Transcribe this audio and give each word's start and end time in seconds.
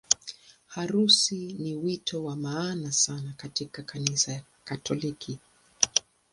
Harusi 0.67 1.53
ni 1.59 1.75
wito 1.75 2.23
wa 2.23 2.35
maana 2.35 2.91
sana 2.91 3.33
katika 3.37 3.81
Kanisa 3.83 4.41
Katoliki. 4.63 5.39